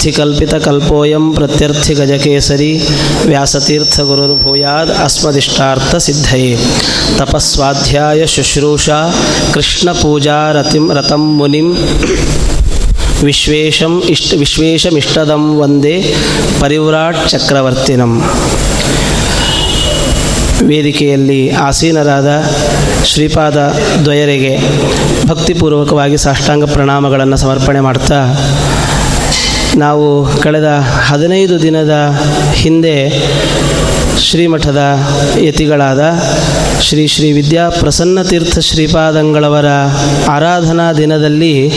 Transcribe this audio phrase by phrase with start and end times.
[0.00, 2.68] ಅರ್ಥಿಕಲ್ಪಿತಕಲ್ಪೋಯಂ ಪ್ರತ್ಯರ್ಥಿಗಜಕೇಸರಿ
[4.98, 6.52] ಅಸ್ಮದಿಷ್ಟಾರ್ಥ ಸಿದ್ಧಯೇ
[7.18, 8.98] ತಪಸ್ವಾಧ್ಯಾಯ ಶುಶ್ರೂಷಾ
[9.54, 11.68] ಕೃಷ್ಣಪೂಜಾ ರತಿಂ ರತಂ ಮುನಿಂ
[13.24, 15.96] ವಿಶ್ವೇಶಂ ಇಷ್ಟ ವಿಶ್ವೇಶಮಿಷ್ಟದಂ ವಂದೇ
[16.60, 18.14] ಪರಿವ್ರಾಟ್ ಚಕ್ರವರ್ತಿನಂ
[20.68, 22.30] ವೇದಿಕೆಯಲ್ಲಿ ಆಸೀನರಾದ
[23.04, 23.58] ಶ್ರೀಪಾದ
[24.04, 24.54] ದ್ವಯರಿಗೆ
[25.26, 28.18] ಭಕ್ತಿಪೂರ್ವಕವಾಗಿ ಸಾಷ್ಟಾಂಗ ಪ್ರಣಾಮಗಳನ್ನು ಸಮರ್ಪಣೆ ಮಾಡ್ತಾ
[29.78, 30.68] ನಾವು ಕಳೆದ
[31.06, 32.20] ಹದಿನೈದು ದಿನದ
[32.52, 33.10] ಹಿಂದೆ
[34.18, 34.78] ಶ್ರೀಮಠದ
[35.38, 36.00] ಯತಿಗಳಾದ
[36.80, 39.66] ಶ್ರೀ ಶ್ರೀ ವಿದ್ಯಾ ಪ್ರಸನ್ನತೀರ್ಥ ಶ್ರೀಪಾದಂಗಳವರ
[40.28, 41.72] ಆರಾಧನಾ ದಿನದಲ್ಲಿ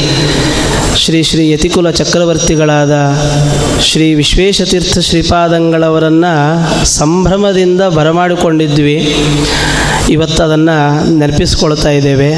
[0.95, 2.91] ಶ್ರೀ ಶ್ರೀ ಯತಿಕುಲ ಚಕ್ರವರ್ತಿಗಳಾದ
[3.79, 9.15] ಶ್ರೀ ವಿಶ್ವೇಶತೀರ್ಥ ಶ್ರೀಪಾದಂಗಳವರನ್ನು ಸಂಭ್ರಮದಿಂದ ಬರಮಾಡಿಕೊಂಡಿದ್ವಿ.
[10.09, 12.35] ಇವತ್ತು ಅದನ್ನು ನೆನಪಿಸ್ಕೊಳ್ತಾ ಇದ್ದೇವೆ.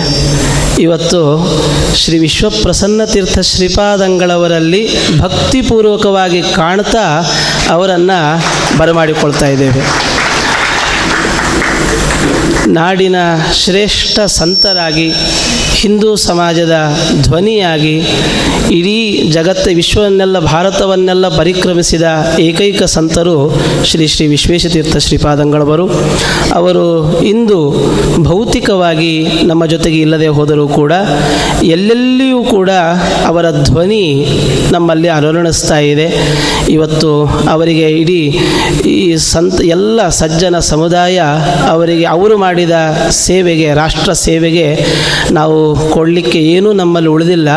[0.80, 1.48] ಇವತ್ತು
[1.96, 7.24] ಶ್ರೀ ವಿಶ್ವಪ್ರಸನ್ನ ತೀರ್ಥ ಶ್ರೀಪಾದಂಗಳವರಲ್ಲಿ ಭಕ್ತಿಪೂರ್ವಕವಾಗಿ ಕಾಣ್ತಾ
[7.70, 8.44] ಅವರನ್ನು
[8.78, 10.13] ಬರಮಾಡಿಕೊಳ್ತಾ ಇದ್ದೇವೆ.
[12.68, 13.16] ನಾಡಿನ
[13.54, 15.14] ಶ್ರೇಷ್ಠ ಸಂತರಾಗಿ,
[15.74, 16.76] ಹಿಂದೂ ಸಮಾಜದ
[17.22, 17.96] ಧ್ವನಿಯಾಗಿ,
[18.72, 22.04] ಇಡೀ ಜಗತ್ತ ವಿಶ್ವವನ್ನೆಲ್ಲ, ಭಾರತವನ್ನೆಲ್ಲ ಪರಿಕ್ರಮಿಸಿದ
[22.40, 25.88] ಏಕೈಕ ಸಂತರು ಶ್ರೀ ಶ್ರೀ ವಿಶ್ವೇಶತೀರ್ಥ ಶ್ರೀಪಾದಂಗಳವರು.
[26.54, 26.86] ಅವರು
[27.22, 27.60] ಇಂದು
[28.24, 30.94] ಭೌತಿಕವಾಗಿ ನಮ್ಮ ಜೊತೆಗೆ ಇಲ್ಲದೆ ಹೋದರೂ ಕೂಡ,
[31.64, 32.70] ಎಲ್ಲೆಲ್ಲಿಯೂ ಕೂಡ
[33.26, 34.28] ಅವರ ಧ್ವನಿ
[34.72, 36.08] ನಮ್ಮಲ್ಲಿ ಅನುರಣಿಸ್ತಾ ಇದೆ.
[36.70, 38.40] ಇವತ್ತು ಅವರಿಗೆ ಇಡೀ
[38.90, 41.22] ಈ ಸಂತ, ಎಲ್ಲ ಸಜ್ಜನ ಸಮುದಾಯ
[41.74, 42.72] ಅವರಿಗೆ, ಅವರು ಮಾಡಿದ
[43.10, 44.68] ಸೇವೆಗೆ, ರಾಷ್ಟ್ರ ಸೇವೆಗೆ
[45.32, 47.50] ನಾವು ಕೊಡಲಿಕ್ಕೆ ಏನೂ ನಮ್ಮಲ್ಲಿ ಉಳಿದಿಲ್ಲ.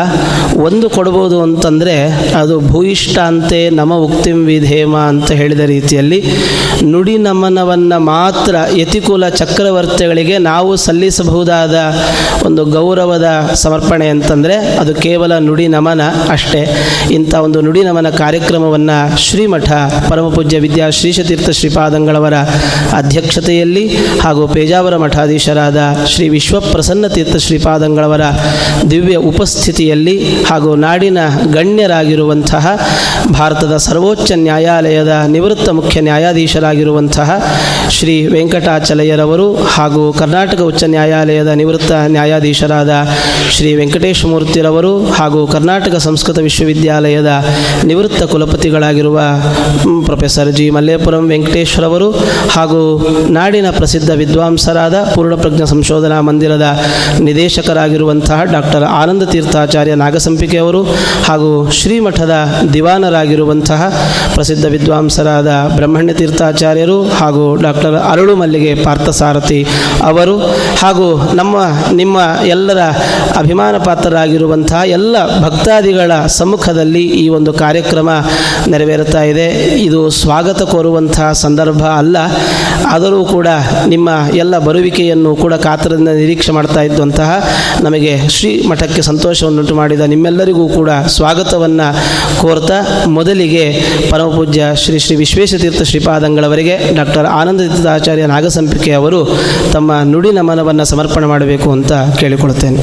[0.61, 1.95] ಒಂದು ಕೊಡ್ಬೋದು ಅಂತಂದರೆ
[2.35, 6.19] ಅದು ಭೂಯಿಷ್ಠ ಅಂತೆ ನಮ ಉಕ್ತಿಂ ವಿಧೇಮ ಅಂತ ಹೇಳಿದ ರೀತಿಯಲ್ಲಿ
[6.83, 11.75] ನುಡಿ ನಮನವನ್ನು ಮಾತ್ರ ಯತಿಕುಲ ಚಕ್ರವರ್ತಿಗಳಿಗೆ ನಾವು ಸಲ್ಲಿಸಬಹುದಾದ
[12.45, 16.61] ಒಂದು ಗೌರವದ ಸಮರ್ಪಣೆ ಅಂತಂದರೆ ಅದು ಕೇವಲ ನುಡಿ ನಮನ ಅಷ್ಟೇ.
[17.11, 19.71] ಇಂಥ ಒಂದು ನುಡಿ ನಮನ ಕಾರ್ಯಕ್ರಮವನ್ನು ಶ್ರೀಮಠ
[20.09, 22.33] ಪರಮಪೂಜ್ಯ ವಿದ್ಯಾ ಶ್ರೀಶತೀರ್ಥ ಶ್ರೀಪಾದಂಗಳವರ
[22.93, 28.23] ಅಧ್ಯಕ್ಷತೆಯಲ್ಲಿ ಹಾಗೂ ಪೇಜಾವರ ಮಠಾಧೀಶರಾದ ಶ್ರೀ ವಿಶ್ವಪ್ರಸನ್ನ ತೀರ್ಥ ಶ್ರೀಪಾದಂಗಳವರ
[28.91, 31.19] ದಿವ್ಯ ಉಪಸ್ಥಿತಿಯಲ್ಲಿ ಹಾಗೂ ನಾಡಿನ
[31.53, 32.65] ಗಣ್ಯರಾಗಿರುವಂತಹ
[33.31, 37.29] ಭಾರತದ ಸರ್ವೋಚ್ಚ ನ್ಯಾಯಾಲಯದ ನಿವೃತ್ತ ಮುಖ್ಯ ನ್ಯಾಯಾಧೀಶರಾಗಿರುವಂತಹ
[37.89, 42.91] ಶ್ರೀ ವೆಂಕಟಾಚಲಯ್ಯರವರು ಹಾಗೂ ಕರ್ನಾಟಕ ಉಚ್ಚ ನ್ಯಾಯಾಲಯದ ನಿವೃತ್ತ ನ್ಯಾಯಾಧೀಶರಾದ
[43.51, 47.31] ಶ್ರೀ ವೆಂಕಟೇಶ ಮೂರ್ತಿರವರು ಹಾಗೂ ಕರ್ನಾಟಕ ಸಂಸ್ಕೃತ ವಿಶ್ವವಿದ್ಯಾಲಯದ
[47.83, 49.19] ನಿವೃತ್ತ ಕುಲಪತಿಗಳಾಗಿರುವ
[50.05, 52.09] ಪ್ರೊಫೆಸರ್ ಜಿ ಮಲ್ಲೇಪುರಂ ವೆಂಕಟೇಶ್ವರವರು
[52.49, 52.81] ಹಾಗೂ
[53.29, 56.79] ನಾಡಿನ ಪ್ರಸಿದ್ಧ ವಿದ್ವಾಂಸರಾದ ಪೂರ್ಣಪ್ರಜ್ಞ ಸಂಶೋಧನಾ ಮಂದಿರದ
[57.19, 60.83] ನಿರ್ದೇಶಕರಾಗಿರುವಂತಹ ಡಾಕ್ಟರ್ ಆನಂದ ತೀರ್ಥಾಚಾರ್ಯ ನಾಗಸಂಪಿಕೆಯವರು
[61.25, 62.33] ಹಾಗೂ ಶ್ರೀಮಠದ
[62.73, 63.93] ದಿವಾನರಾಗಿರುವಂತಹ
[64.33, 69.65] ಪ್ರಸಿದ್ಧ ವಿದ್ವಾಂಸರಾದ ಬ್ರಹ್ಮಣ್ಯ ತೀರ್ಥಾಚಾರ್ಯರು ಹಾಗೂ ಡಾಕ್ಟರ್ ಅರಳು ಮಲ್ಲಿಗೆ ಪಾರ್ಥಸಾರಥಿ
[70.03, 70.37] ಅವರು
[70.79, 71.55] ಹಾಗೂ ನಮ್ಮ,
[71.93, 72.79] ನಿಮ್ಮ ಎಲ್ಲರ
[73.37, 78.09] ಅಭಿಮಾನ ಪಾತ್ರರಾಗಿರುವಂತಹ ಎಲ್ಲ ಭಕ್ತಾದಿಗಳ ಸಮ್ಮುಖದಲ್ಲಿ ಈ ಒಂದು ಕಾರ್ಯಕ್ರಮ
[78.67, 79.47] ನೆರವೇರುತ್ತಾ ಇದೆ.
[79.79, 82.17] ಇದು ಸ್ವಾಗತ ಕೋರುವಂತಹ ಸಂದರ್ಭ ಅಲ್ಲ.
[82.87, 83.47] ಆದರೂ ಕೂಡ
[83.85, 87.31] ನಿಮ್ಮ ಎಲ್ಲ ಬರುವಿಕೆಯನ್ನು ಕೂಡ ಕಾತರದಿಂದ ನಿರೀಕ್ಷೆ ಮಾಡ್ತಾ ಇದ್ದಂತಹ
[87.81, 91.87] ನಮಗೆ ಶ್ರೀ ಮಠಕ್ಕೆ ಸಂತೋಷವನ್ನುಂಟು ಮಾಡಿದ ನಿಮ್ಮೆಲ್ಲರಿಗೂ ಕೂಡ ಸ್ವಾಗತವನ್ನು
[92.41, 92.79] ಕೋರ್ತಾ
[93.09, 93.65] ಮೊದಲಿಗೆ
[94.11, 99.21] ಪರಮಪೂಜ್ಯ ಶ್ರೀ ಶ್ರೀ ವಿಶ್ವೇಶತೀರ್ಥ ಶ್ರೀಪಾದಂಗಳವರಿಗೆ ಡಾಕ್ಟರ್ ಆನಂದ ತೀರ್ಥಾಚಾರ್ಯ ನಾಗಸಂಪಿಕೆ ಅವರು
[99.73, 102.81] ತಮ್ಮ ನುಡಿ ನಮನವನ್ನು ಸಮರ್ಪಣೆ ಮಾಡಬೇಕು ಅಂತ ಕೇಳಿಕೊಳ್ತೇನೆ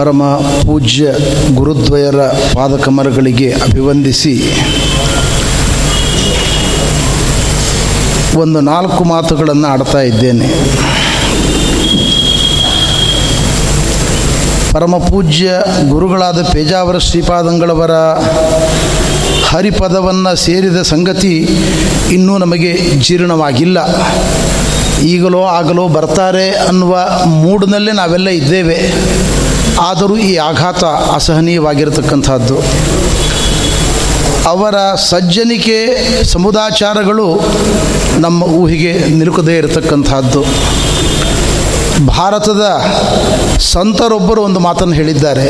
[0.00, 0.22] ಪರಮ
[0.66, 1.06] ಪೂಜ್ಯ
[1.54, 2.20] ಗುರುದ್ವಯರ
[2.54, 4.34] ಪಾದಕಮರಗಳಿಗೆ ಅಭಿವಂದಿಸಿ
[8.38, 10.48] ಒಂದು ನಾಲ್ಕು ಮಾತುಗಳನ್ನು ಆಡ್ತಾ ಇದ್ದೇನೆ.
[14.72, 15.50] ಪರಮ ಪೂಜ್ಯ
[15.88, 17.90] ಗುರುಗಳಾದ ಪೇಜಾವರ ಶ್ರೀಪಾದಂಗಳವರ
[19.46, 21.48] ಹರಿಪದವನ್ನು ಸೇರಿದ ಸಂಗತಿ
[22.10, 23.78] ಇನ್ನೂ ನಮಗೆ ಜೀರ್ಣವಾಗಿಲ್ಲ.
[25.00, 28.78] ಈಗಲೋ ಆಗಲೋ ಬರ್ತಾರೆ ಅನ್ನುವ ಮೂಡ್ನಲ್ಲೇ ನಾವೆಲ್ಲ ಇದ್ದೇವೆ.
[29.80, 32.56] ಆದರೂ ಈ ಆಘಾತ ಅಸಹನೀಯವಾಗಿರತಕ್ಕಂಥದ್ದು
[34.48, 35.78] ಅವರ ಸಜ್ಜನಿಕೆ
[36.24, 37.40] ಸಮುದಾಚಾರಗಳು
[38.18, 40.44] ನಮ್ಮ ಊಹಿಗೆ ನಿಲುಕದೇ ಇರತಕ್ಕಂಥದ್ದು
[42.06, 42.64] ಭಾರತದ
[43.58, 45.46] ಸಂತರೊಬ್ಬರು ಒಂದು ಮಾತನ್ನು ಹೇಳಿದ್ದಾರೆ.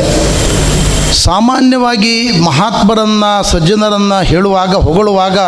[1.15, 5.39] ಸಾಮಾನ್ಯವಾಗಿ ಮಹಾತ್ಮರನ್ನು, ಸಜ್ಜನರನ್ನು ಹೇಳುವಾಗ, ಹೊಗಳುವಾಗ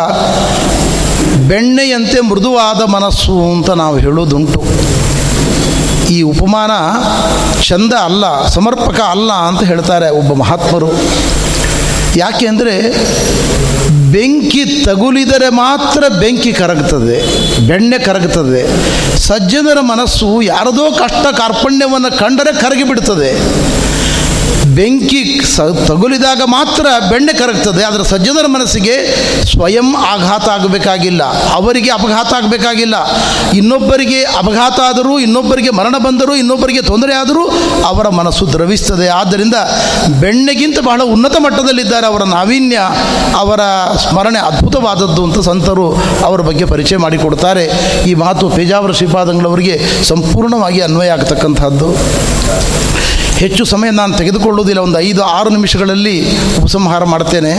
[1.47, 4.61] ಬೆಣ್ಣೆಯಂತೆ ಮೃದುವಾದ ಮನಸ್ಸು ಅಂತ ನಾವು ಹೇಳೋದುಂಟು
[6.15, 6.71] ಈ ಉಪಮಾನ
[7.67, 8.25] ಚಂದ ಅಲ್ಲ,
[8.55, 10.89] ಸಮರ್ಪಕ ಅಲ್ಲ ಅಂತ ಹೇಳ್ತಾರೆ ಒಬ್ಬ ಮಹಾತ್ಮರು.
[12.21, 12.73] ಯಾಕೆ ಅಂದರೆ
[14.15, 17.15] ಬೆಂಕಿ ತಗುಲಿದರೆ ಮಾತ್ರ ಬೆಂಕಿ ಕರಗ್ತದೆ,
[17.69, 18.61] ಬೆಣ್ಣೆ ಕರಗ್ತದೆ.
[19.27, 23.31] ಸಜ್ಜನರ ಮನಸ್ಸು ಯಾರದೋ ಕಷ್ಟ ಕಾರ್ಪಣ್ಯವನ್ನು ಕಂಡರೆ ಕರಗಿ ಬಿಡ್ತದೆ
[24.77, 25.21] ಬೆಂಕಿ
[25.53, 28.95] ಸ ತಗುಲಿದಾಗ ಮಾತ್ರ ಬೆಣ್ಣೆ ಕರಗ್ತದೆ, ಆದರೆ ಸಜ್ಜನರ ಮನಸ್ಸಿಗೆ
[29.51, 31.23] ಸ್ವಯಂ ಆಘಾತ ಆಗಬೇಕಾಗಿಲ್ಲ.
[31.57, 32.95] ಅವರಿಗೆ ಅಪಘಾತ ಆಗಬೇಕಾಗಿಲ್ಲ.
[33.59, 37.43] ಇನ್ನೊಬ್ಬರಿಗೆ ಅಪಘಾತ ಆದರೂ, ಇನ್ನೊಬ್ಬರಿಗೆ ಮರಣ ಬಂದರೂ, ಇನ್ನೊಬ್ಬರಿಗೆ ತೊಂದರೆ ಆದರೂ
[37.91, 39.07] ಅವರ ಮನಸ್ಸು ದ್ರವಿಸ್ತದೆ.
[39.19, 39.55] ಆದ್ದರಿಂದ
[40.21, 42.79] ಬೆಣ್ಣೆಗಿಂತ ಬಹಳ ಉನ್ನತ ಮಟ್ಟದಲ್ಲಿದ್ದಾರೆ ಅವರ ನಾವೀನ್ಯ,
[43.43, 43.61] ಅವರ
[44.05, 45.87] ಸ್ಮರಣೆ ಅದ್ಭುತವಾದದ್ದು ಅಂತ ಸಂತರು
[46.29, 47.65] ಅವರ ಬಗ್ಗೆ ಪರಿಚಯ ಮಾಡಿಕೊಡ್ತಾರೆ.
[48.09, 49.77] ಈ ಮಾತು ಪೇಜಾವರ ಶ್ರೀಪಾದಂಗಳವರಿಗೆ
[50.11, 51.89] ಸಂಪೂರ್ಣವಾಗಿ ಅನ್ವಯ ಆಗ್ತಕ್ಕಂಥದ್ದು
[53.37, 54.81] ಹೆಚ್ಚು ಸಮಯ ನಾನು ತೆಗೆದುಕೊಳ್ಳುವುದಿಲ್ಲ.
[54.81, 56.17] ಒಂದು ಐದು, ಆರು ನಿಮಿಷಗಳಲ್ಲಿ
[56.57, 57.53] ಉಪಸಂಹಾರ ಮಾಡ್ತೇನೆ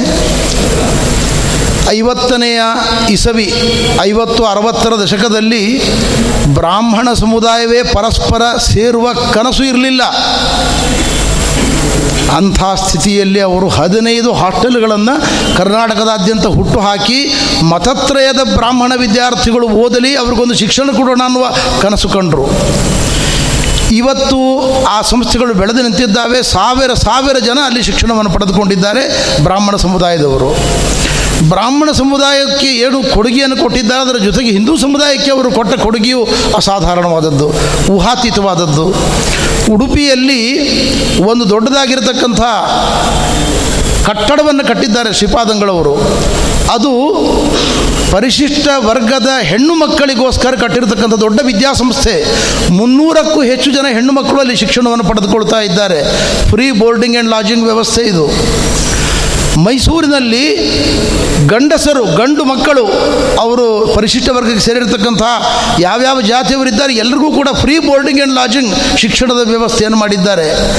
[1.88, 2.61] ಐವತ್ತನೆಯ
[3.11, 3.53] ಇಸವಿ,
[4.03, 5.62] ಐವತ್ತು, ಅರವತ್ತರ ದಶಕದಲ್ಲಿ
[6.55, 10.03] ಬ್ರಾಹ್ಮಣ ಸಮುದಾಯವೇ ಪರಸ್ಪರ ಸೇರುವ ಕನಸು ಇರಲಿಲ್ಲ.
[12.37, 15.15] ಅಂಥ ಸ್ಥಿತಿಯಲ್ಲಿ ಅವರು ಹದಿನೈದು ಹಾಸ್ಟೆಲ್ಗಳನ್ನು
[15.56, 17.19] ಕರ್ನಾಟಕದಾದ್ಯಂತ ಹುಟ್ಟು ಹಾಕಿ
[17.62, 21.47] ಮತತ್ರಯದ ಬ್ರಾಹ್ಮಣ ವಿದ್ಯಾರ್ಥಿಗಳು ಓದಲಿ, ಅವ್ರಿಗೊಂದು ಶಿಕ್ಷಣ ಕೊಡೋಣ ಅನ್ನುವ
[21.82, 22.47] ಕನಸು ಕಂಡರು.
[23.93, 24.39] ಇವತ್ತು
[24.85, 26.43] ಆ ಸಂಸ್ಥೆಗಳು ಬೆಳೆದು ನಿಂತಿದ್ದಾವೆ.
[26.43, 29.03] ಸಾವಿರ ಸಾವಿರ ಜನ ಅಲ್ಲಿ ಶಿಕ್ಷಣವನ್ನು ಪಡೆದುಕೊಂಡಿದ್ದಾರೆ
[29.45, 30.51] ಬ್ರಾಹ್ಮಣ ಸಮುದಾಯದವರು.
[31.49, 37.49] ಬ್ರಾಹ್ಮಣ ಸಮುದಾಯಕ್ಕೆ ಏನು ಕೊಡುಗೆಯನ್ನು ಕೊಟ್ಟಿದ್ದಾರೆ, ಅದರ ಜೊತೆಗೆ ಹಿಂದೂ ಸಮುದಾಯಕ್ಕೆ ಅವರು ಕೊಟ್ಟ ಕೊಡುಗೆಯು ಅಸಾಧಾರಣವಾದದ್ದು,
[37.95, 38.87] ಊಹಾತೀತವಾದದ್ದು.
[39.75, 40.43] ಉಡುಪಿಯಲ್ಲಿ
[41.31, 42.41] ಒಂದು ದೊಡ್ಡದಾಗಿರತಕ್ಕಂಥ
[44.07, 45.95] ಕಟ್ಟಡವನ್ನು ಕಟ್ಟಿದ್ದಾರೆ ಶ್ರೀಪಾದಂಗಳವರು.
[46.73, 46.93] ಅದು
[48.14, 52.14] ಪರಿಶಿಷ್ಟ ವರ್ಗದ ಹೆಣ್ಣು ಮಕ್ಕಳಿಗೋಸ್ಕರ ಕಟ್ಟಿರತಕ್ಕಂಥ ದೊಡ್ಡ ವಿದ್ಯಾಸಂಸ್ಥೆ.
[52.76, 55.99] ಮುನ್ನೂರಕ್ಕೂ ಹೆಚ್ಚು ಜನ ಹೆಣ್ಣು ಮಕ್ಕಳು ಅಲ್ಲಿ ಶಿಕ್ಷಣವನ್ನು ಪಡೆದುಕೊಳ್ತಾ ಇದ್ದಾರೆ.
[56.50, 58.26] ಫ್ರೀ ಬೋರ್ಡಿಂಗ್ ಆ್ಯಂಡ್ ಲಾಜಿಂಗ್ ವ್ಯವಸ್ಥೆ ಇದು.
[59.56, 60.56] ಮೈಸೂರಿನಲ್ಲಿ
[61.49, 62.87] ಗಂಡಸರು, ಗಂಡು ಮಕ್ಕಳು
[63.41, 65.23] ಅವರು ಪರಿಶಿಷ್ಟ ವರ್ಗಕ್ಕೆ ಸೇರಿರ್ತಕ್ಕಂಥ
[65.81, 70.75] ಯಾವ್ಯಾವ ಜಾತಿಯವರಿದ್ದಾರೆ, ಎಲ್ರಿಗೂ ಕೂಡ ಫ್ರೀ ಬೋರ್ಡಿಂಗ್ ಆ್ಯಂಡ್ ಲಾಜಿಂಗ್ ಶಿಕ್ಷಣದ ವ್ಯವಸ್ಥೆಯನ್ನು ಮಾಡಿದ್ದಾರೆ.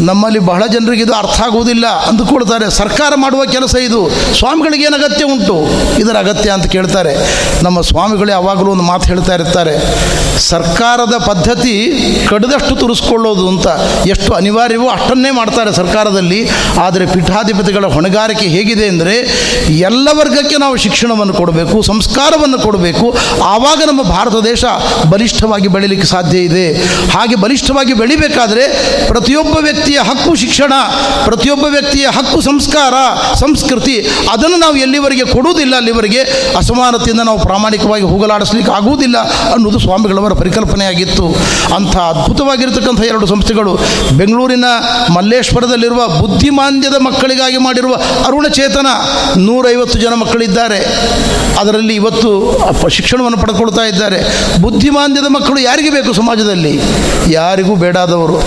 [0.00, 4.10] ನಮ್ಮಲ್ಲಿ ಬಹಳ ಜನರಿಗೆ ಇದು ಅರ್ಥ ಆಗುವುದಿಲ್ಲ ಅಂದುಕೊಳ್ತಾರೆ ಸರ್ಕಾರ ಮಾಡುವ ಕೆಲಸ ಇದು.
[4.38, 5.68] ಸ್ವಾಮಿಗಳಿಗೆ ಏನು ಅಗತ್ಯ ಉಂಟು?
[5.98, 7.16] ಇದರ ಅಗತ್ಯ ಅಂತ ಕೇಳ್ತಾರೆ.
[7.64, 9.76] ನಮ್ಮ ಸ್ವಾಮಿಗಳು ಯಾವಾಗಲೂ ಒಂದು ಮಾತು ಹೇಳ್ತಾ ಇರ್ತಾರೆ.
[10.50, 11.74] ಸರ್ಕಾರದ ಪದ್ಧತಿ
[12.28, 13.66] ಕಡಿದಷ್ಟು ತುರಿಸ್ಕೊಳ್ಳೋದು ಅಂತ
[14.08, 16.40] ಎಷ್ಟು ಅನಿವಾರ್ಯವೋ ಅಷ್ಟನ್ನೇ ಮಾಡ್ತಾರೆ ಸರ್ಕಾರದಲ್ಲಿ.
[16.84, 19.14] ಆದರೆ ಪೀಠಾಧಿಪತಿಗಳ ಹೊಣೆಗಾರಿಕೆ ಹೇಗಿದೆ ಅಂದರೆ
[19.88, 23.06] ಎಲ್ಲ ವರ್ಗಕ್ಕೆ ನಾವು ಶಿಕ್ಷಣವನ್ನು ಕೊಡಬೇಕು, ಸಂಸ್ಕಾರವನ್ನು ಕೊಡಬೇಕು.
[23.42, 24.64] ಆವಾಗ ನಮ್ಮ ಭಾರತ ದೇಶ
[25.08, 26.66] ಬಲಿಷ್ಠವಾಗಿ ಬೆಳೀಲಿಕ್ಕೆ ಸಾಧ್ಯ ಇದೆ.
[27.14, 28.64] ಹಾಗೆ ಬಲಿಷ್ಠವಾಗಿ ಬೆಳಿಬೇಕಾದರೆ
[29.08, 30.72] ಪ್ರತಿಯೊಬ್ಬ ವ್ಯಕ್ತಿಯ ಹಕ್ಕು ಶಿಕ್ಷಣ,
[31.24, 32.94] ಪ್ರತಿಯೊಬ್ಬ ವ್ಯಕ್ತಿಯ ಹಕ್ಕು ಸಂಸ್ಕಾರ,
[33.34, 33.96] ಸಂಸ್ಕೃತಿ,
[34.32, 36.22] ಅದನ್ನು ನಾವು ಎಲ್ಲಿವರೆಗೆ ಕೊಡುವುದಿಲ್ಲ, ಅಲ್ಲಿವರೆಗೆ
[36.56, 39.18] ಅಸಮಾನತೆಯಿಂದ ನಾವು ಪ್ರಾಮಾಣಿಕವಾಗಿ ಹೋಗಲಾಡಿಸ್ಲಿಕ್ಕೆ ಆಗುವುದಿಲ್ಲ
[39.52, 39.78] ಅನ್ನೋದು
[40.26, 41.26] ಸ್ವಾಮಿಗಳವರ ಪರಿಕಲ್ಪನೆಯಾಗಿತ್ತು.
[41.74, 43.72] ಅಂಥ ಅದ್ಭುತವಾಗಿರತಕ್ಕಂಥ ಎರಡು ಸಂಸ್ಥೆಗಳು
[44.16, 44.64] ಬೆಂಗಳೂರಿನ
[45.14, 47.94] ಮಲ್ಲೇಶ್ವರದಲ್ಲಿರುವ ಬುದ್ಧಿಮಾಂದ್ಯದ ಮಕ್ಕಳಿಗಾಗಿ ಮಾಡಿರುವ
[48.26, 48.86] ಅರುಣಚೇತನ
[49.38, 50.80] ನೂರೈವತ್ತು ಜನ ಮಕ್ಕಳಿದ್ದಾರೆ.
[51.60, 52.30] ಅದರಲ್ಲಿ ಇವತ್ತು
[52.88, 54.20] ಶಿಕ್ಷಣವನ್ನು ಪಡ್ಕೊಳ್ತಾ ಇದ್ದಾರೆ.
[54.62, 56.74] ಬುದ್ಧಿಮಾಂದ್ಯದ ಮಕ್ಕಳು ಯಾರಿಗೆ ಬೇಕು ಸಮಾಜದಲ್ಲಿ?
[57.30, 58.38] ಯಾರಿಗೂ ಬೇಡಾದವರು.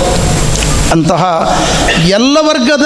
[0.92, 1.24] ಅಂತಹ
[2.08, 2.86] ಎಲ್ಲ ವರ್ಗದ,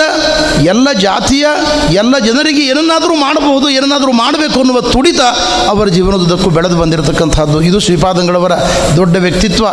[0.63, 1.45] ಎಲ್ಲ ಜಾತಿಯ,
[1.93, 5.21] ಎಲ್ಲ ಜನರಿಗೆ ಏನನ್ನಾದರೂ ಮಾಡಬಹುದು, ಏನನ್ನಾದರೂ ಮಾಡಬೇಕು ಅನ್ನುವ ತುಡಿತ
[5.67, 8.51] ಅವರ ಜೀವನದುದ್ದಕ್ಕೂ ಬೆಳೆದು ಬಂದಿರತಕ್ಕಂಥದ್ದು ಇದು ಶ್ರೀಪಾದಂಗಳವರ
[8.95, 9.65] ದೊಡ್ಡ ವ್ಯಕ್ತಿತ್ವ.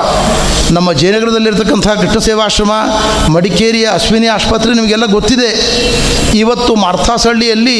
[0.71, 2.73] ನಮ್ಮ ಜಯನಗರದಲ್ಲಿರ್ತಕ್ಕಂಥ ಕೃಷ್ಣ ಸೇವಾಶ್ರಮ
[3.32, 5.50] ಮಡಿಕೇರಿಯ ಅಶ್ವಿನಿ ಆಸ್ಪತ್ರೆ ನಿಮಗೆಲ್ಲ ಗೊತ್ತಿದೆ.
[6.38, 7.79] ಇವತ್ತು ಮಾರ್ಥಾಸಹಳ್ಳಿಯಲ್ಲಿ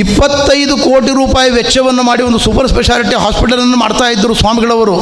[0.00, 4.96] ಇಪ್ಪತ್ತೈದು ಕೋಟಿ ರೂಪಾಯಿ ವೆಚ್ಚವನ್ನು ಮಾಡಿ ಒಂದು ಸೂಪರ್ ಸ್ಪೆಷಾಲಿಟಿ ಹಾಸ್ಪಿಟಲನ್ನು ಮಾಡ್ತಾ ಇದ್ದರು ಸ್ವಾಮಿಗಳವರು.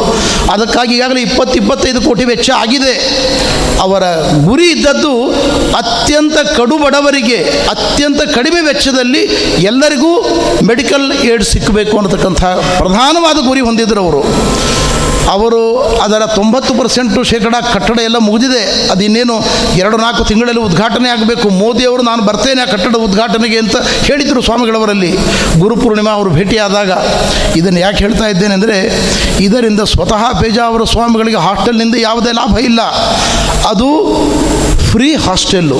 [0.54, 2.94] ಅದಕ್ಕಾಗಿ ಈಗಾಗಲೇ ಇಪ್ಪತ್ತು ಇಪ್ಪತ್ತೈದು ಕೋಟಿ ವೆಚ್ಚ ಆಗಿದೆ.
[3.86, 4.02] ಅವರ
[4.48, 5.12] ಗುರಿ ಇದ್ದದ್ದು
[5.80, 7.38] ಅತ್ಯಂತ ಕಡು ಬಡವರಿಗೆ,
[7.74, 9.22] ಅತ್ಯಂತ ಕಡಿಮೆ ವೆಚ್ಚದಲ್ಲಿ
[9.70, 10.12] ಎಲ್ಲರಿಗೂ
[10.70, 12.42] ಮೆಡಿಕಲ್ ಏಡ್ ಸಿಕ್ಕಬೇಕು ಅನ್ನತಕ್ಕಂಥ
[12.80, 14.22] ಪ್ರಧಾನವಾದ ಗುರಿ ಹೊಂದಿದ್ದರು ಅವರು.
[15.30, 15.60] ಅವರು
[16.04, 18.62] ಅದರ ತೊಂಬತ್ತು ಪರ್ಸೆಂಟು ಶೇಕಡ ಕಟ್ಟಡ ಎಲ್ಲ ಮುಗಿದಿದೆ.
[18.90, 19.36] ಅದು ಇನ್ನೇನು
[19.76, 21.48] ಎರಡು ನಾಲ್ಕು ತಿಂಗಳಲ್ಲಿ ಉದ್ಘಾಟನೆ ಆಗಬೇಕು.
[21.62, 23.76] ಮೋದಿಯವರು ನಾನು ಬರ್ತೇನೆ ಆ ಕಟ್ಟಡ ಉದ್ಘಾಟನೆಗೆ ಅಂತ
[24.08, 25.12] ಹೇಳಿದರು ಸ್ವಾಮಿಗಳವರಲ್ಲಿ.
[25.58, 26.90] ಗುರುಪೂರ್ಣಿಮಾ ಅವರು ಭೇಟಿಯಾದಾಗ.
[27.56, 28.78] ಇದನ್ನು ಯಾಕೆ ಹೇಳ್ತಾ ಇದ್ದೇನೆ ಅಂದರೆ,
[29.44, 32.80] ಇದರಿಂದ ಸ್ವತಃ ಪೇಜಾವರ ಸ್ವಾಮಿಗಳಿಗೆ ಹಾಸ್ಟೆಲ್ನಿಂದ ಯಾವುದೇ ಲಾಭ ಇಲ್ಲ.
[33.68, 33.88] ಅದು
[34.92, 35.78] ಫ್ರೀ ಹಾಸ್ಟೆಲ್ಲು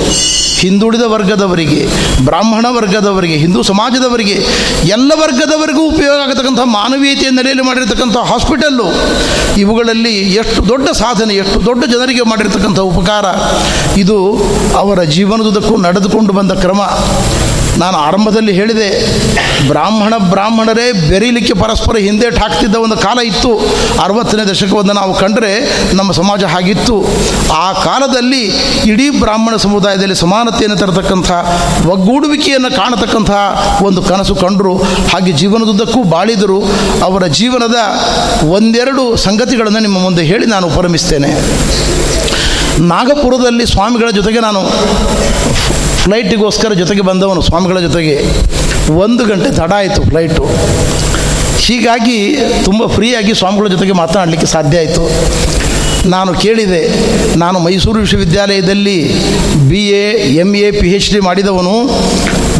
[0.61, 1.79] ಹಿಂದುಳಿದ ವರ್ಗದವರಿಗೆ,
[2.25, 4.35] ಬ್ರಾಹ್ಮಣ ವರ್ಗದವರಿಗೆ, ಹಿಂದೂ ಸಮಾಜದವರಿಗೆ,
[4.95, 8.87] ಎಲ್ಲ ವರ್ಗದವರಿಗೂ ಉಪಯೋಗ ಆಗತಕ್ಕಂಥ ಮಾನವೀಯತೆಯ ನೆಲೆಯಲ್ಲಿ ಮಾಡಿರ್ತಕ್ಕಂಥ ಹಾಸ್ಪಿಟಲ್ಲು,
[9.59, 13.25] ಇವುಗಳಲ್ಲಿ ಎಷ್ಟು ದೊಡ್ಡ ಸಾಧನೆ, ಎಷ್ಟು ದೊಡ್ಡ ಜನರಿಗೆ ಮಾಡಿರ್ತಕ್ಕಂಥ ಉಪಕಾರ,
[13.97, 14.17] ಇದು
[14.77, 16.81] ಅವರ ಜೀವನದುದಕ್ಕೂ ನಡೆದುಕೊಂಡು ಬಂದ ಕ್ರಮ.
[17.79, 18.87] ನಾನು ಆರಂಭದಲ್ಲಿ ಹೇಳಿದೆ,
[19.67, 23.51] ಬ್ರಾಹ್ಮಣ ಬ್ರಾಹ್ಮಣರೇ ಬೆರೀಲಿಕ್ಕೆ ಪರಸ್ಪರ ಹಿಂದೇಟು ಹಾಕ್ತಿದ್ದ ಒಂದು ಕಾಲ ಇತ್ತು.
[24.01, 25.51] ಅರವತ್ತನೇ ದಶಕವನ್ನು ನಾವು ಕಂಡರೆ
[25.93, 27.05] ನಮ್ಮ ಸಮಾಜ ಹಾಗಿತ್ತು.
[27.53, 28.43] ಆ ಕಾಲದಲ್ಲಿ
[28.85, 31.31] ಇಡೀ ಬ್ರಾಹ್ಮಣ ಸಮುದಾಯದಲ್ಲಿ ಸಮಾನತೆಯನ್ನು ತರತಕ್ಕಂಥ,
[31.87, 33.31] ಒಗ್ಗೂಡುವಿಕೆಯನ್ನು ಕಾಣತಕ್ಕಂಥ
[33.83, 34.77] ಒಂದು ಕನಸು ಕಂಡರು.
[34.83, 36.59] ಹಾಗೆ ಜೀವನದುದ್ದಕ್ಕೂ ಬಾಳಿದರು.
[37.03, 37.75] ಅವರ ಜೀವನದ
[38.47, 41.31] ಒಂದೆರಡು ಸಂಗತಿಗಳನ್ನು ನಿಮ್ಮ ಮುಂದೆ ಹೇಳಿ ನಾನು ಉಪರಮಿಸ್ತೇನೆ.
[42.87, 44.61] ನಾಗಪುರದಲ್ಲಿ ಸ್ವಾಮಿಗಳ ಜೊತೆಗೆ ನಾನು
[46.03, 48.15] ಫ್ಲೈಟಿಗೋಸ್ಕರ ಜೊತೆಗೆ ಬಂದವನು, ಸ್ವಾಮಿಗಳ ಜೊತೆಗೆ.
[49.05, 50.43] ಒಂದು ಗಂಟೆ ತಡ ಆಯಿತು ಫ್ಲೈಟು
[51.65, 52.19] ಹೀಗಾಗಿ
[52.65, 55.03] ತುಂಬ ಫ್ರೀಯಾಗಿ ಸ್ವಾಮಿಗಳ ಜೊತೆಗೆ ಮಾತನಾಡಲಿಕ್ಕೆ ಸಾಧ್ಯ ಆಯಿತು.
[56.09, 56.81] ನಾನು ಕೇಳಿದೆ,
[57.39, 58.97] ನಾನು ಮೈಸೂರು ವಿಶ್ವವಿದ್ಯಾಲಯದಲ್ಲಿ
[59.69, 60.05] B A
[60.43, 61.75] M A P H D ಮಾಡಿದವನು.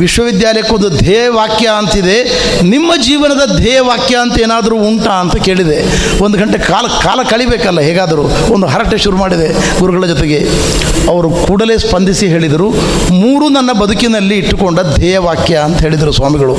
[0.01, 2.17] ವಿಶ್ವವಿದ್ಯಾಲಯಕ್ಕೊಂದು ಧ್ಯೇಯ ವಾಕ್ಯ ಅಂತಿದೆ.
[2.73, 5.77] ನಿಮ್ಮ ಜೀವನದ ಧ್ಯೇಯ ವಾಕ್ಯ ಅಂತ ಏನಾದರೂ ಉಂಟಾ ಅಂತ ಕೇಳಿದೆ.
[6.23, 9.47] ಒಂದು ಗಂಟೆ ಕಾಲ ಕಾಲ ಕಳಿಬೇಕಲ್ಲ, ಹೇಗಾದರೂ ಒಂದು ಹರಟೆ ಶುರು ಮಾಡಿದೆ
[9.79, 10.39] ಗುರುಗಳ ಜೊತೆಗೆ.
[11.09, 12.67] ಅವರು ಕೂಡಲೇ ಸ್ಪಂದಿಸಿ ಹೇಳಿದರು,
[13.23, 16.55] ಮೂರು ನನ್ನ ಬದುಕಿನಲ್ಲಿ ಇಟ್ಟುಕೊಂಡ ಧ್ಯೇಯ ವಾಕ್ಯ ಅಂತ ಹೇಳಿದರು ಸ್ವಾಮಿಗಳು.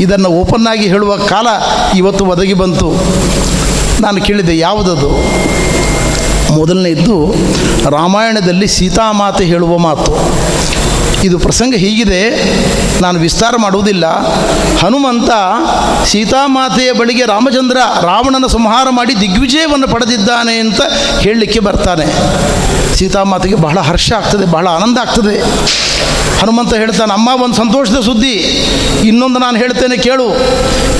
[0.00, 1.48] ಇದನ್ನು ಓಪನ್ ಆಗಿ ಹೇಳುವ ಕಾಲ
[1.96, 2.88] ಇವತ್ತು ಒದಗಿ ಬಂತು.
[4.02, 5.10] ನಾನು ಕೇಳಿದೆ, ಯಾವುದದು?
[6.54, 7.16] ಮೊದಲನೇದ್ದು,
[7.90, 10.12] ರಾಮಾಯಣದಲ್ಲಿ ಸೀತಾಮಾತೆ ಹೇಳುವ ಮಾತು.
[11.24, 12.22] ಇದು ಪ್ರಸಂಗ ಹೀಗಿದೆ.
[13.02, 14.06] ನಾನು ವಿಸ್ತಾರ ಮಾಡುವುದಿಲ್ಲ.
[14.78, 15.30] ಹನುಮಂತ
[16.04, 20.80] ಸೀತಾಮಾತೆಯ ಬಳಿಗೆ ರಾಮಚಂದ್ರ ರಾವಣನ ಸಂಹಾರ ಮಾಡಿ ದಿಗ್ವಿಜಯವನ್ನು ಪಡೆದಿದ್ದಾನೆ ಅಂತ
[21.18, 22.06] ಹೇಳಲಿಕ್ಕೆ ಬರ್ತಾನೆ.
[22.94, 25.42] ಸೀತಾಮಾತೆಗೆ ಬಹಳ ಹರ್ಷ ಆಗ್ತದೆ, ಬಹಳ ಆನಂದ ಆಗ್ತದೆ.
[26.40, 28.32] ಹನುಮಂತ ಹೇಳ್ತಾನೆ, ಅಮ್ಮ, ಒಂದು ಸಂತೋಷದ ಸುದ್ದಿ.
[29.04, 30.36] ಇನ್ನೊಂದು ನಾನು ಹೇಳ್ತೇನೆ ಕೇಳು.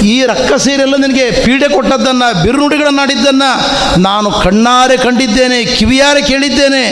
[0.03, 3.51] ಈ ರಕ್ಕಸೇರೆಲ್ಲ ನಿನಗೆ ಪೀಡೆ ಕೊಟ್ಟದ್ದನ್ನು ಬಿರುನುಡಿಗಳನ್ನಾಡಿದ್ದನ್ನು
[4.01, 6.83] ನಾನು ಕಣ್ಣಾರೆ ಕಂಡಿದ್ದೇನೆ, ಕಿವಿಯಾರೆ ಕೇಳಿದ್ದೇನೆ.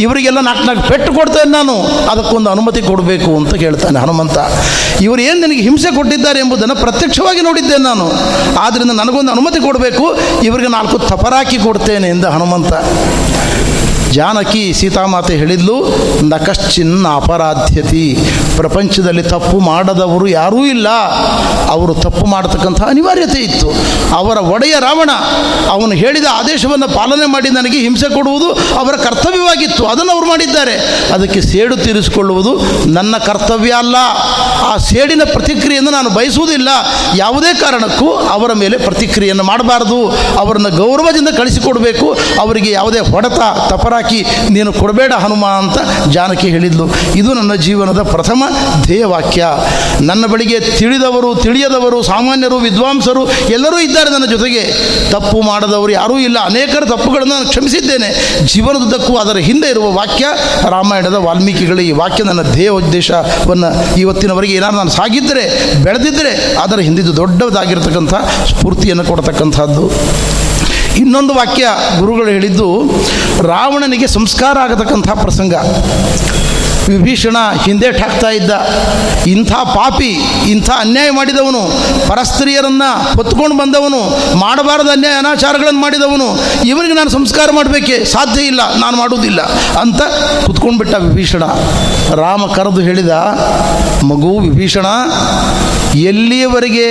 [0.00, 1.82] ಇವರಿಗೆಲ್ಲ ನಾಲ್ಕು ನಾಲ್ಕು ಪೆಟ್ಟು ಕೊಡ್ತೇನೆ ನಾನು.
[1.82, 4.38] ಅದಕ್ಕೊಂದು ಅನುಮತಿ ಕೊಡಬೇಕು ಅಂತ ಕೇಳ್ತಾನೆ ಹನುಮಂತ.
[5.00, 8.12] ಇವರು ಏನು ನಿನಗೆ ಹಿಂಸೆ ಕೊಟ್ಟಿದ್ದಾರೆ ಎಂಬುದನ್ನು ಪ್ರತ್ಯಕ್ಷವಾಗಿ ನೋಡಿದ್ದೇನೆ ನಾನು.
[8.58, 10.18] ಆದ್ದರಿಂದ ನನಗೊಂದು ಅನುಮತಿ ಕೊಡಬೇಕು.
[10.42, 12.72] ಇವರಿಗೆ ನಾಲ್ಕು ತಪರಾಕಿ ಕೊಡ್ತೇನೆ ಎಂದ ಹನುಮಂತ.
[14.14, 15.74] ಜಾನಕಿ ಸೀತಾಮಾತೆ ಹೇಳಿದ್ಲು
[16.24, 18.18] ನ ಕಶ್ಚಿನ್ನ ಅಪರಾಧ್ಯತಿ.
[18.56, 20.88] ಪ್ರಪಂಚದಲ್ಲಿ ತಪ್ಪು ಮಾಡದವರು ಯಾರೂ ಇಲ್ಲ.
[21.68, 23.72] ಅವರು ತಪ್ಪು ಮಾಡತಕ್ಕಂಥ ಅನಿವಾರ್ಯತೆ ಇತ್ತು.
[24.14, 25.10] ಅವರ ಒಡೆಯ ರಾವಣ,
[25.70, 29.86] ಅವನು ಹೇಳಿದ ಆದೇಶವನ್ನು ಪಾಲನೆ ಮಾಡಿ ನನಗೆ ಹಿಂಸೆ ಕೊಡುವುದು ಅವರ ಕರ್ತವ್ಯವಾಗಿತ್ತು.
[29.86, 31.04] ಅದನ್ನು ಅವರು ಮಾಡಿದ್ದಾರೆ.
[31.14, 33.96] ಅದಕ್ಕೆ ಸೇಡು ತೀರಿಸಿಕೊಳ್ಳುವುದು ನನ್ನ ಕರ್ತವ್ಯ ಅಲ್ಲ.
[34.60, 36.68] ಆ ಸೇಡಿನ ಪ್ರತಿಕ್ರಿಯೆಯನ್ನು ನಾನು ಬಯಸುವುದಿಲ್ಲ.
[37.16, 40.08] ಯಾವುದೇ ಕಾರಣಕ್ಕೂ ಅವರ ಮೇಲೆ ಪ್ರತಿಕ್ರಿಯೆಯನ್ನು ಮಾಡಬಾರದು.
[40.38, 42.18] ಅವರನ್ನು ಗೌರವದಿಂದ ಕಳಿಸಿಕೊಡಬೇಕು.
[42.40, 43.38] ಅವರಿಗೆ ಯಾವುದೇ ಹೊಡೆತ
[44.04, 46.84] ತಪರಾಕಿ ನೀನು ಕೊಡಬೇಡ ಹನುಮ ಅಂತ ಜಾನಕಿ ಹೇಳಿದ್ಲು.
[47.16, 48.42] ಇದು ನನ್ನ ಜೀವನದ ಪ್ರಥಮ
[48.82, 49.46] ಧ್ಯೇಯವಾಕ್ಯ.
[50.00, 54.62] ನನ್ನ ಬಳಿಗೆ ತಿಳಿದವರು, ತಿಳಿಯದವರು, ಸಾಮಾನ್ಯರು, ವಿದ್ವಾಂಸರು ಎಲ್ಲರೂ ಇದ್ದಾರೆ ನನ್ನ ಜೊತೆಗೆ.
[55.10, 56.38] ತಪ್ಪು ಮಾಡದವರು ಯಾರೂ ಇಲ್ಲ.
[56.44, 58.08] ಅನೇಕರ ತಪ್ಪುಗಳನ್ನು ನಾನು ಕ್ಷಮಿಸಿದ್ದೇನೆ.
[58.46, 60.24] ಜೀವನದುದ್ದಕ್ಕೂ ಅದರ ಹಿಂದೆ ಇರುವ ವಾಕ್ಯ,
[60.70, 65.44] ರಾಮಾಯಣದ ವಾಲ್ಮೀಕಿಗಳ ಈ ವಾಕ್ಯ ನನ್ನ ಧ್ಯೇಯ ಉದ್ದೇಶವನ್ನು ಇವತ್ತಿನವರೆಗೆ ಏನಾದ್ರು ನಾನು ಸಾಗಿದ್ದರೆ
[65.84, 68.14] ಬೆಳೆದಿದ್ದರೆ ಅದರ ಹಿಂದಿದ್ದು ದೊಡ್ಡದಾಗಿರ್ತಕ್ಕಂಥ
[68.48, 69.84] ಸ್ಫೂರ್ತಿಯನ್ನು ಕೊಡ್ತಕ್ಕಂಥದ್ದು.
[70.96, 71.66] ಇನ್ನೊಂದು ವಾಕ್ಯ
[71.98, 72.68] ಗುರುಗಳು ಹೇಳಿದ್ದು
[73.42, 75.54] ರಾವಣನಿಗೆ ಸಂಸ್ಕಾರ ಆಗತಕ್ಕಂಥ ಪ್ರಸಂಗ.
[76.88, 78.50] ವಿಭೀಷಣ ಹಿಂದೇಟಾಗ್ತಾ ಇದ್ದ.
[79.26, 80.10] ಇಂಥ ಪಾಪಿ,
[80.48, 81.72] ಇಂಥ ಅನ್ಯಾಯ ಮಾಡಿದವನು,
[82.08, 88.04] ಪರಸ್ತ್ರೀಯರನ್ನು ಹೊತ್ಕೊಂಡು ಬಂದವನು, ಮಾಡಬಾರದ ಅನ್ಯಾಯ ಅನಾಚಾರಗಳನ್ನು ಮಾಡಿದವನು ಇವರಿಗೆ ನಾನು ಸಂಸ್ಕಾರ ಮಾಡಬೇಕೆ?
[88.04, 89.42] ಸಾಧ್ಯ ಇಲ್ಲ, ನಾನು ಮಾಡುವುದಿಲ್ಲ
[89.80, 90.02] ಅಂತ
[90.46, 91.44] ಕುತ್ಕೊಂಡ್ಬಿಟ್ಟ ವಿಭೀಷಣ.
[92.14, 93.10] ರಾಮ ಕರೆದು ಹೇಳಿದ,
[94.04, 94.86] ಮಗು ವಿಭೀಷಣ,
[95.94, 96.86] ಎಲ್ಲಿಯವರೆಗೆ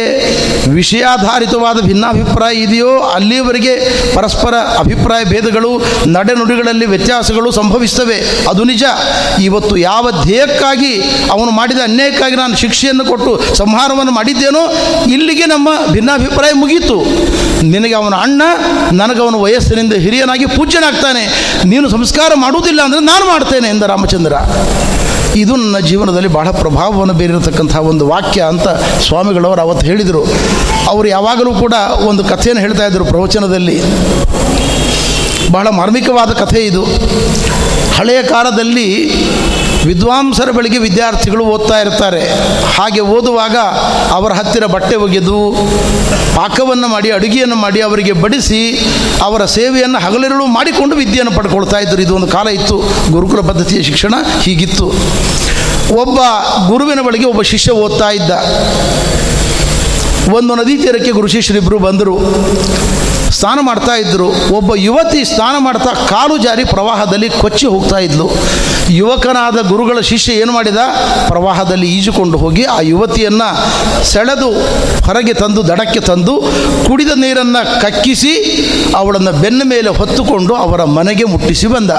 [0.70, 3.74] ವಿಷಯಾಧಾರಿತವಾದ ಭಿನ್ನಾಭಿಪ್ರಾಯ ಇದೆಯೋ ಅಲ್ಲಿಯವರೆಗೆ
[4.16, 5.72] ಪರಸ್ಪರ ಅಭಿಪ್ರಾಯ ಭೇದಗಳು,
[6.08, 8.48] ನಡೆನುಡಿಗಳಲ್ಲಿ ವ್ಯತ್ಯಾಸಗಳು ಸಂಭವಿಸ್ತವೆ.
[8.50, 8.84] ಅದು ನಿಜ.
[9.42, 10.94] ಇವತ್ತು ಯಾವ ಧ್ಯೇಯಕ್ಕಾಗಿ
[11.32, 14.64] ಅವನು ಮಾಡಿದ ಅನ್ಯಾಯಕ್ಕಾಗಿ ನಾನು ಶಿಕ್ಷೆಯನ್ನು ಕೊಟ್ಟು ಸಂಹಾರವನ್ನು ಮಾಡಿದ್ದೇನೋ,
[15.08, 16.98] ಇಲ್ಲಿಗೆ ನಮ್ಮ ಭಿನ್ನಾಭಿಪ್ರಾಯ ಮುಗೀತು.
[17.66, 18.42] ನಿನಗೆ ಅವನ ಅಣ್ಣ
[18.92, 21.24] ನನಗವನ ವಯಸ್ಸಿನಿಂದ ಹಿರಿಯನಾಗಿ ಪೂಜ್ಯನಾಗ್ತಾನೆ.
[21.66, 24.34] ನೀನು ಸಂಸ್ಕಾರ ಮಾಡುವುದಿಲ್ಲ ಅಂದರೆ ನಾನು ಮಾಡ್ತೇನೆ ಎಂದ ರಾಮಚಂದ್ರ.
[25.36, 28.68] ಇದು ನನ್ನ ಜೀವನದಲ್ಲಿ ಬಹಳ ಪ್ರಭಾವವನ್ನು ಬೀರಿರತಕ್ಕಂಥ ಒಂದು ವಾಕ್ಯ ಅಂತ
[29.08, 30.22] ಸ್ವಾಮಿಗಳವರು ಅವತ್ತು ಹೇಳಿದರು.
[30.88, 31.74] ಅವರು ಯಾವಾಗಲೂ ಕೂಡ
[32.08, 33.78] ಒಂದು ಕಥೆಯನ್ನು ಹೇಳ್ತಾ ಇದ್ದರು ಪ್ರವಚನದಲ್ಲಿ.
[35.52, 36.84] ಬಹಳ ಮಾರ್ಮಿಕವಾದ ಕಥೆ ಇದು.
[37.98, 38.88] ಹಳೆಯ ಕಾಲದಲ್ಲಿ
[39.86, 42.34] ವಿದ್ವಾಂಸರ ಬಳಿಗೆ ವಿದ್ಯಾರ್ಥಿಗಳು ಓದ್ತಾ ಇರ್ತಾರೆ.
[42.76, 43.58] ಹಾಗೆ ಓದುವಾಗ
[44.12, 45.52] ಅವರ ಹತ್ತಿರ ಬಟ್ಟೆ ಒಗೆದು
[46.36, 52.02] ಪಾಕವನ್ನು ಮಾಡಿ, ಅಡುಗೆಯನ್ನು ಮಾಡಿ, ಅವರಿಗೆ ಬಡಿಸಿ ಅವರ ಸೇವೆಯನ್ನು ಹಗಲಿರುಳು ಮಾಡಿಕೊಂಡು ವಿದ್ಯೆಯನ್ನು ಪಡ್ಕೊಳ್ತಾ ಇದ್ದರು.
[52.02, 52.84] ಇದು ಒಂದು ಕಾಲ ಇತ್ತು.
[53.12, 54.86] ಗುರುಕುಲ ಪದ್ಧತಿಯ ಶಿಕ್ಷಣ ಹೀಗಿತ್ತು.
[55.96, 56.20] ಒಬ್ಬ
[56.68, 58.32] ಗುರುವಿನ ಬಳಿಗೆ ಒಬ್ಬ ಶಿಷ್ಯ ಓದ್ತಾ ಇದ್ದ.
[60.34, 62.18] ಒಂದು ನದಿ ತೀರಕ್ಕೆ ಗುರು ಶಿಷ್ಯರಿಬ್ಬರು ಬಂದರು.
[63.34, 68.28] ಸ್ನಾನ ಮಾಡ್ತಾ ಇದ್ದರು ಒಬ್ಬ ಯುವತಿ ಸ್ನಾನ ಮಾಡ್ತಾ ಕಾಲು ಜಾರಿ ಪ್ರವಾಹದಲ್ಲಿ ಕೊಚ್ಚಿ ಹೋಗ್ತಾ ಇದ್ಲು.
[68.90, 70.78] ಯುವಕನಾದ ಗುರುಗಳ ಶಿಷ್ಯ ಏನು ಮಾಡಿದ?
[71.28, 73.50] ಪ್ರವಾಹದಲ್ಲಿ ಈಜುಕೊಂಡು ಹೋಗಿ ಆ ಯುವತಿಯನ್ನು
[74.04, 74.50] ಸೆಳೆದು
[75.06, 76.36] ಹೊರಗೆ ತಂದು ದಡಕ್ಕೆ ತಂದು
[76.88, 78.34] ಕುಡಿದ ನೀರನ್ನು ಕಕ್ಕಿಸಿ
[78.96, 81.92] ಅವಳನ್ನು ಬೆನ್ನ ಮೇಲೆ ಹೊತ್ತುಕೊಂಡು ಅವರ ಮನೆಗೆ ಮುಟ್ಟಿಸಿ ಬಂದ.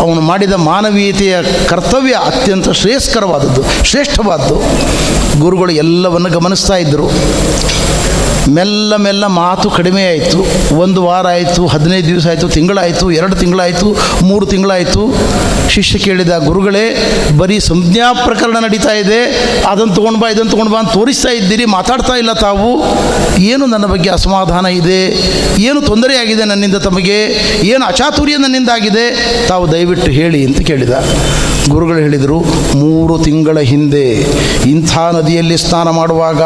[0.00, 1.36] ಅವನು ಮಾಡಿದ ಮಾನವೀಯತೆಯ
[1.68, 4.56] ಕರ್ತವ್ಯ ಅತ್ಯಂತ ಶ್ರೇಯಸ್ಕರವಾದದ್ದು ಶ್ರೇಷ್ಠವಾದದ್ದು
[5.40, 7.06] ಗುರುಗಳು ಎಲ್ಲವನ್ನು ಗಮನಿಸ್ತಾ ಇದ್ದರು
[8.50, 10.44] ಮೆಲ್ಲ ಮೆಲ್ಲ ಮಾತು ಕಡಿಮೆ ಆಯಿತು.
[10.78, 15.12] ಒಂದು ವಾರ ಆಯಿತು, ಹದಿನೈದು ದಿವಸ ಆಯಿತು, ತಿಂಗಳಾಯಿತು, ಎರಡು ತಿಂಗಳಾಯಿತು, ಮೂರು ತಿಂಗಳಾಯಿತು.
[15.70, 16.84] ಶಿಷ್ಯ ಕೇಳಿದ, ಗುರುಗಳೇ,
[17.38, 19.20] ಬರೀ ಸಂಜ್ಞಾ ಪ್ರಕರಣ ನಡೀತಾ ಇದೆ.
[19.66, 22.84] ಅದನ್ನು ತೊಗೊಂಡು ಬಾ, ಇದನ್ನು ತೊಗೊಂಡು ಬಾ ಅಂತ ತೋರಿಸ್ತಾ ಇದ್ದೀರಿ, ಮಾತಾಡ್ತಾ ಇಲ್ಲ ತಾವು.
[23.42, 25.00] ಏನು ನನ್ನ ಬಗ್ಗೆ ಅಸಮಾಧಾನ ಇದೆ?
[25.62, 27.18] ಏನು ತೊಂದರೆಯಾಗಿದೆ ನನ್ನಿಂದ ತಮಗೆ?
[27.62, 29.06] ಏನು ಅಚಾತುರ್ಯ ನನ್ನಿಂದ ಆಗಿದೆ?
[29.48, 30.90] ತಾವು ದಯವಿಟ್ಟು ಹೇಳಿ ಅಂತ ಕೇಳಿದ.
[31.68, 32.38] ಗುರುಗಳು ಹೇಳಿದರು,
[32.76, 34.12] ಮೂರು ತಿಂಗಳ ಹಿಂದೆ
[34.70, 36.42] ಇಂಥ ನದಿಯಲ್ಲಿ ಸ್ನಾನ ಮಾಡುವಾಗ,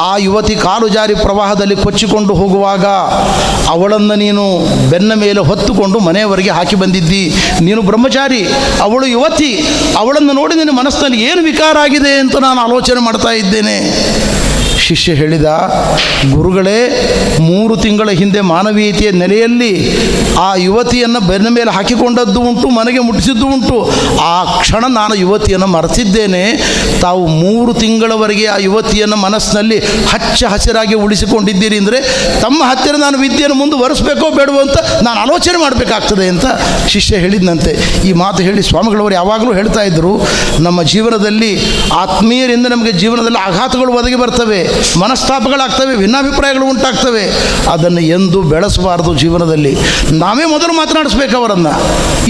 [0.00, 2.84] ಆ ಯುವತಿ ಕಾಲು ಜಾರಿ ಪ್ರವಾಹದಲ್ಲಿ ಕೊಚ್ಚಿಕೊಂಡು ಹೋಗುವಾಗ,
[3.68, 4.44] ಅವಳನ್ನು ನೀನು
[4.90, 7.34] ಬೆನ್ನ ಮೇಲೆ ಹೊತ್ತುಕೊಂಡು ಮನೆಯವರೆಗೆ ಹಾಕಿ ಬಂದಿದ್ದಿ.
[7.60, 8.33] ನೀನು ಬ್ರಹ್ಮಚಾರಿ
[8.80, 9.64] ಅವಳು ಯುವತಿ
[9.98, 13.76] ಅವಳನ್ನು ನೋಡಿ ನಿನ್ನ ಮನಸ್ಸಿನಲ್ಲಿ ಏನು ವಿಕಾರ ಆಗಿದೆ ಅಂತ ನಾನು ಆಲೋಚನೆ ಮಾಡ್ತಾ ಇದ್ದೇನೆ.
[14.86, 15.48] ಶಿಷ್ಯ ಹೇಳಿದ,
[16.34, 16.78] ಗುರುಗಳೇ,
[17.48, 19.72] ಮೂರು ತಿಂಗಳ ಹಿಂದೆ ಮಾನವೀಯತೆಯ ನೆಲೆಯಲ್ಲಿ
[20.46, 23.76] ಆ ಯುವತಿಯನ್ನು ಬೆನ್ನ ಮೇಲೆ ಹಾಕಿಕೊಂಡದ್ದು ಉಂಟು, ಮನೆಗೆ ಮುಟ್ಟಿಸಿದ್ದು ಉಂಟು.
[24.22, 26.42] ಆ ಕ್ಷಣ ನಾನು ಯುವತಿಯನ್ನು ಮರೆತಿದ್ದೇನೆ.
[27.00, 29.78] ತಾವು ಮೂರು ತಿಂಗಳವರೆಗೆ ಆ ಯುವತಿಯನ್ನು ಮನಸ್ಸಿನಲ್ಲಿ
[30.12, 32.00] ಹಚ್ಚ ಹಸಿರಾಗಿ ಉಳಿಸಿಕೊಂಡಿದ್ದೀರಿ ಅಂದರೆ
[32.40, 36.46] ತಮ್ಮ ಹತ್ತಿರ ನಾನು ವಿದ್ಯೆಯನ್ನು ಮುಂದುವರಿಸಬೇಕೋ ಬೇಡವೋ ಅಂತ ನಾನು ಆಲೋಚನೆ ಮಾಡಬೇಕಾಗ್ತದೆ ಅಂತ
[36.88, 37.72] ಶಿಷ್ಯ ಹೇಳಿದ್ನಂತೆ.
[38.08, 40.12] ಈ ಮಾತು ಹೇಳಿ ಸ್ವಾಮಿಗಳವರು ಯಾವಾಗಲೂ ಹೇಳ್ತಾ ಇದ್ದರು
[40.60, 41.52] ನಮ್ಮ ಜೀವನದಲ್ಲಿ
[42.02, 44.60] ಆತ್ಮೀಯರಿಂದ ನಮಗೆ ಜೀವನದಲ್ಲಿ ಆಘಾತಗಳು ಒದಗಿ ಬರ್ತವೆ.
[44.98, 47.24] ಮನಸ್ತಾಪಗಳಾಗ್ತವೆ, ಭಿನ್ನಾಭಿಪ್ರಾಯಗಳು ಉಂಟಾಗ್ತವೆ.
[47.72, 49.76] ಅದನ್ನು ಎಂದು ಬೆಳೆಸಬಾರದು ಜೀವನದಲ್ಲಿ.
[50.12, 51.72] ನಾವೇ ಮೊದಲು ಮಾತನಾಡಿಸ್ಬೇಕು ಅವರನ್ನು.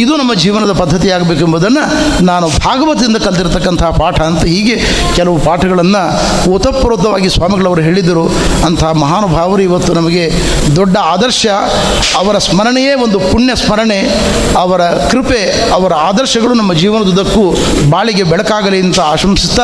[0.01, 4.81] ಇದು ನಮ್ಮ ಜೀವನದ ಪದ್ಧತಿ ಆಗಬೇಕೆಂಬುದನ್ನು ನಾನು ಭಾಗವತದಿಂದ ಕಲಿತಿರ್ತಕ್ಕಂತಹ ಪಾಠ ಅಂತ ಹೀಗೆ
[5.17, 6.03] ಕೆಲವು ಪಾಠಗಳನ್ನು
[6.51, 8.25] ಓತಪ್ರೋತವಾಗಿ ಸ್ವಾಮಿಗಳವರು ಹೇಳಿದರು.
[8.67, 10.31] ಅಂತಹ ಮಹಾನುಭಾವರು ಇವತ್ತು ನಮಗೆ
[10.77, 11.47] ದೊಡ್ಡ ಆದರ್ಶ,
[12.17, 13.99] ಅವರ ಸ್ಮರಣೆಯೇ ಒಂದು ಪುಣ್ಯ ಸ್ಮರಣೆ,
[14.59, 17.57] ಅವರ ಕೃಪೆ, ಅವರ ಆದರ್ಶಗಳು ನಮ್ಮ ಜೀವನದುದ್ದಕ್ಕೂ
[17.91, 19.63] ಬಾಳಿಗೆ ಬೆಳಕಾಗಲಿ ಅಂತ ಆಶಂಸಿಸ್ತಾ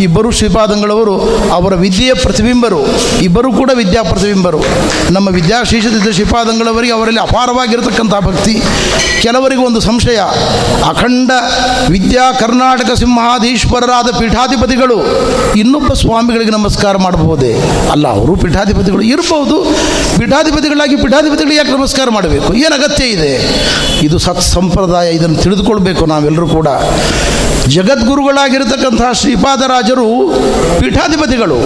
[0.00, 1.20] ಇಬ್ಬರು ಶ್ರೀಪಾದಂಗಳವರು
[1.52, 2.80] ಅವರ ವಿದ್ಯೆಯ ಪ್ರತಿಬಿಂಬರು.
[3.22, 4.60] ಇಬ್ಬರೂ ಕೂಡ ವಿದ್ಯಾ ಪ್ರತಿಬಿಂಬರು.
[5.10, 8.62] ನಮ್ಮ ವಿದ್ಯಾಶೀಷದಿದ್ದ ಶ್ರೀಪಾದಂಗಳವರಿಗೆ ಅವರಲ್ಲಿ ಅಪಾರವಾಗಿರತಕ್ಕಂಥ ಭಕ್ತಿ.
[9.22, 10.16] ಕೆಲವರಿಗೆ ಒಂದು ಸಂಶಯ.
[10.88, 11.30] ಅಖಂಡ
[11.90, 14.98] ವಿದ್ಯಾ ಕರ್ನಾಟಕ ಸಿಂಹಾಧೀಶ್ವರರಾದ ಪೀಠಾಧಿಪತಿಗಳು
[15.52, 17.54] ಇನ್ನೊಬ್ಬ ಸ್ವಾಮಿಗಳಿಗೆ ನಮಸ್ಕಾರ ಮಾಡಬಹುದೇ?
[17.90, 19.64] ಅಲ್ಲ, ಅವರು ಪೀಠಾಧಿಪತಿಗಳು ಇರಬಹುದು.
[20.18, 22.54] ಪೀಠಾಧಿಪತಿಗಳಾಗಿ ಪೀಠಾಧಿಪತಿಗಳಿಗೆ ಯಾಕೆ ನಮಸ್ಕಾರ ಮಾಡಬೇಕು?
[22.54, 23.60] ಏನು ಅಗತ್ಯ ಇದೆ?
[24.02, 26.68] ಇದು ಸತ್ ಸಂಪ್ರದಾಯ ಇದನ್ನು ತಿಳಿದುಕೊಳ್ಬೇಕು ನಾವೆಲ್ಲರೂ ಕೂಡ.
[27.68, 30.06] ಜಗದ್ಗುರುಗಳಾಗಿರತಕ್ಕಂತಹ ಶ್ರೀಪಾದರಾಜರು
[30.80, 31.58] ಪೀಠಾಧಿಪತಿಗಳು.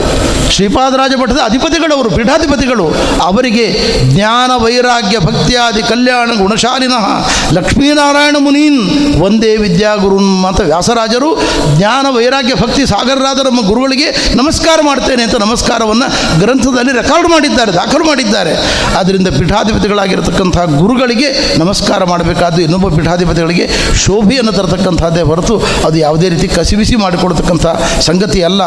[0.51, 2.95] ಶ್ರೀಪಾದರಾಜ ಮಠದ ಅಧಿಪತಿಗಳವರು, ಪೀಠಾಧಿಪತಿಗಳು.
[3.23, 3.67] ಅವರಿಗೆ
[4.15, 8.81] ಜ್ಞಾನ, ವೈರಾಗ್ಯ, ಭಕ್ತಿಯಾದಿ, ಕಲ್ಯಾಣ, ಗುಣಶಾಲಿನಃ ಲಕ್ಷ್ಮೀನಾರಾಯಣ ಮುನೀನ್,
[9.21, 11.41] ಒಂದೇ ವಿದ್ಯಾಗುರುನ್ ಅಂತ ವ್ಯಾಸರಾಜರು.
[11.77, 18.55] ಜ್ಞಾನ, ವೈರಾಗ್ಯ, ಭಕ್ತಿ ಸಾಗರರಾದ ನಮ್ಮ ಗುರುಗಳಿಗೆ ನಮಸ್ಕಾರ ಮಾಡ್ತೇನೆ ಅಂತ ನಮಸ್ಕಾರವನ್ನು ಗ್ರಂಥದಲ್ಲಿ ರೆಕಾರ್ಡ್ ಮಾಡಿದ್ದಾರೆ, ದಾಖಲು ಮಾಡಿದ್ದಾರೆ.
[18.99, 27.67] ಆದ್ದರಿಂದ ಪೀಠಾಧಿಪತಿಗಳಾಗಿರತಕ್ಕಂಥ ಗುರುಗಳಿಗೆ ನಮಸ್ಕಾರ ಮಾಡಬೇಕಾದ್ದು ಇನ್ನೊಬ್ಬ ಪೀಠಾಧಿಪತಿಗಳಿಗೆ ಶೋಭೆಯನ್ನು ತರತಕ್ಕಂಥದ್ದೇ ಹೊರತು ಅದು ಯಾವುದೇ ರೀತಿ ಕಸಿಬಿಸಿ ಮಾಡಿಕೊಡ್ತಕ್ಕಂಥ
[28.01, 28.63] ಸಂಗತಿ ಅಲ್ಲ.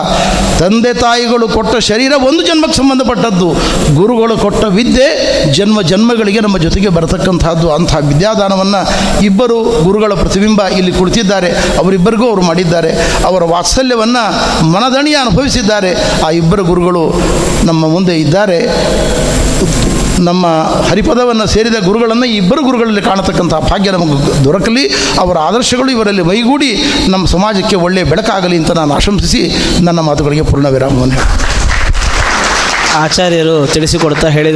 [0.58, 3.50] ತಂದೆ ತಾಯಿಗಳು ಕೊಟ್ಟ ಶರೀರ ಒಂದು ಜನ್ಮಕ್ಕೆ ಸಂಬಂಧಪಟ್ಟದ್ದು.
[3.96, 5.08] ಗುರುಗಳು ಕೊಟ್ಟ ವಿದ್ಯೆ
[5.54, 8.82] ಜನ್ಮ ಜನ್ಮಗಳಿಗೆ ನಮ್ಮ ಜೊತೆಗೆ ಬರತಕ್ಕಂಥದ್ದು ಅಂತಹ ವಿದ್ಯಾದಾನವನ್ನು
[9.24, 12.92] ಇಬ್ಬರು ಗುರುಗಳ ಪ್ರತಿಬಿಂಬ ಇಲ್ಲಿ ಕುಳಿತಿದ್ದಾರೆ ಅವರಿಬ್ಬರಿಗೂ ಅವರು ಮಾಡಿದ್ದಾರೆ.
[13.26, 14.24] ಅವರ ವಾತ್ಸಲ್ಯವನ್ನು
[14.66, 15.94] ಮನದಣಿಯ ಅನುಭವಿಸಿದ್ದಾರೆ.
[16.26, 17.22] ಆ ಇಬ್ಬರು ಗುರುಗಳು
[17.64, 18.60] ನಮ್ಮ ಮುಂದೆ ಇದ್ದಾರೆ.
[20.20, 20.48] ನಮ್ಮ
[20.90, 24.88] ಹರಿಪದವನ್ನು ಸೇರಿದ ಗುರುಗಳನ್ನು ಇಬ್ಬರು ಗುರುಗಳಲ್ಲಿ ಕಾಣತಕ್ಕಂಥ ಭಾಗ್ಯ ನಮಗೆ ದೊರಕಲಿ.
[25.20, 29.42] ಅವರ ಆದರ್ಶಗಳು ಇವರಲ್ಲಿ ಮೈಗೂಡಿ ನಮ್ಮ ಸಮಾಜಕ್ಕೆ ಒಳ್ಳೆಯ ಬೆಳಕಾಗಲಿ ಅಂತ ನಾನು ಆಶಂಸಿಸಿ
[29.82, 31.48] ನನ್ನ ಮಾತುಗಳಿಗೆ ಪೂರ್ಣ ವಿರಾಮವನ್ನು
[32.98, 34.56] ಆಚಾರ್ಯರು ತಿಳಿಸಿಕೊಡ್ತಾ ಹೇಳಿದ